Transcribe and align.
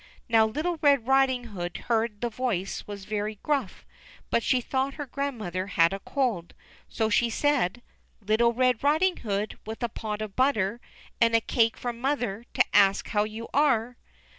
Now 0.27 0.47
little 0.47 0.77
Red 0.77 1.05
Riding 1.05 1.43
Hood 1.53 1.77
heard 1.85 2.21
the 2.21 2.29
voice 2.31 2.87
was 2.87 3.05
very 3.05 3.35
gruff, 3.43 3.85
but 4.31 4.41
she 4.41 4.59
thought 4.59 4.95
her 4.95 5.05
grandmother 5.05 5.67
had 5.67 5.93
a 5.93 5.99
cold; 5.99 6.55
so 6.89 7.11
she 7.11 7.29
said: 7.29 7.83
"Little 8.19 8.51
Red 8.51 8.83
Riding 8.83 9.17
Hood 9.17 9.59
with 9.63 9.83
a 9.83 9.89
pot 9.89 10.23
of 10.23 10.35
butter 10.35 10.81
and 11.21 11.35
a 11.35 11.39
cake 11.39 11.77
from 11.77 12.01
mother 12.01 12.45
to 12.55 12.63
ask 12.73 13.09
how 13.09 13.25
you 13.25 13.47
are." 13.53 13.95